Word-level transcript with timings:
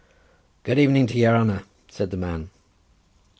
"Good 0.63 0.79
evening 0.79 1.05
to 1.05 1.17
your 1.19 1.35
haner," 1.37 1.61
said 1.87 2.09
the 2.09 2.17
man. 2.17 2.49